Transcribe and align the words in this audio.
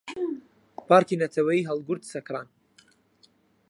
پارکی 0.87 1.19
نەتەوەییی 1.21 1.67
هەڵگورد 1.69 2.03
سەکران 2.11 2.47